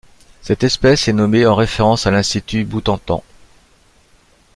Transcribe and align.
Cette 0.41 0.63
espèce 0.63 1.07
est 1.07 1.13
nommée 1.13 1.45
en 1.45 1.53
référence 1.53 2.07
à 2.07 2.09
l'Institut 2.09 2.63
Butantan. 2.65 3.23